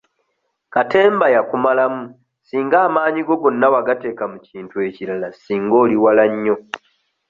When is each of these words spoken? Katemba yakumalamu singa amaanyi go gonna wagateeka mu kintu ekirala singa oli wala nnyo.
Katemba 0.73 1.25
yakumalamu 1.35 2.01
singa 2.47 2.77
amaanyi 2.87 3.21
go 3.27 3.35
gonna 3.41 3.67
wagateeka 3.75 4.23
mu 4.31 4.37
kintu 4.47 4.75
ekirala 4.87 5.27
singa 5.33 5.75
oli 5.83 5.97
wala 6.03 6.23
nnyo. 6.31 6.55